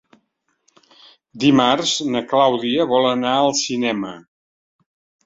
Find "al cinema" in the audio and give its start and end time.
3.43-4.15